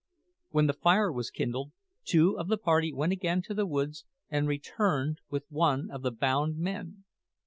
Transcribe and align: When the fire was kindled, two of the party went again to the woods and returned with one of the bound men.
When 0.49 0.65
the 0.65 0.73
fire 0.73 1.11
was 1.11 1.29
kindled, 1.29 1.73
two 2.05 2.35
of 2.35 2.47
the 2.47 2.57
party 2.57 2.91
went 2.91 3.13
again 3.13 3.43
to 3.43 3.53
the 3.53 3.67
woods 3.67 4.03
and 4.31 4.47
returned 4.47 5.19
with 5.29 5.45
one 5.49 5.91
of 5.91 6.01
the 6.01 6.09
bound 6.09 6.57
men. 6.57 7.03